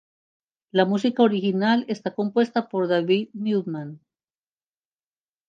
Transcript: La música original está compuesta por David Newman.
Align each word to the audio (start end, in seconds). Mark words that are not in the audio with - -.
La 0.71 0.85
música 0.87 1.21
original 1.21 1.85
está 1.87 2.15
compuesta 2.15 2.69
por 2.69 2.87
David 2.87 3.29
Newman. 3.33 3.99